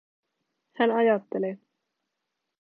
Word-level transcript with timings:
Hän 0.73 0.91
ajattelee. 0.91 1.57